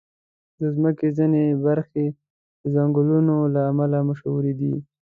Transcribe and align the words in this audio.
د 0.59 0.61
مځکې 0.81 1.07
ځینې 1.17 1.43
برخې 1.65 2.05
د 2.61 2.63
ځنګلونو 2.75 3.35
له 3.53 3.61
امله 3.71 3.97
مشهوري 4.09 4.53
دي. 4.59 4.73